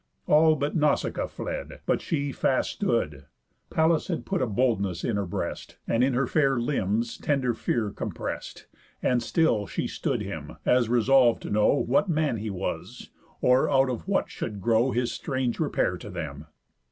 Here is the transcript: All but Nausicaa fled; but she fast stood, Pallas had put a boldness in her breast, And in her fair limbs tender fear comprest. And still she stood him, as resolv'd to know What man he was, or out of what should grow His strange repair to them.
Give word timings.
All 0.25 0.55
but 0.55 0.75
Nausicaa 0.75 1.27
fled; 1.27 1.81
but 1.85 2.01
she 2.01 2.31
fast 2.31 2.71
stood, 2.71 3.27
Pallas 3.69 4.07
had 4.07 4.25
put 4.25 4.41
a 4.41 4.47
boldness 4.47 5.03
in 5.03 5.15
her 5.15 5.27
breast, 5.27 5.77
And 5.87 6.03
in 6.03 6.15
her 6.15 6.25
fair 6.25 6.57
limbs 6.59 7.19
tender 7.19 7.53
fear 7.53 7.91
comprest. 7.91 8.65
And 9.03 9.21
still 9.21 9.67
she 9.67 9.85
stood 9.85 10.21
him, 10.21 10.57
as 10.65 10.89
resolv'd 10.89 11.43
to 11.43 11.51
know 11.51 11.75
What 11.75 12.09
man 12.09 12.37
he 12.37 12.49
was, 12.49 13.11
or 13.41 13.69
out 13.69 13.91
of 13.91 14.07
what 14.07 14.31
should 14.31 14.59
grow 14.59 14.89
His 14.89 15.11
strange 15.11 15.59
repair 15.59 15.99
to 15.99 16.09
them. 16.09 16.47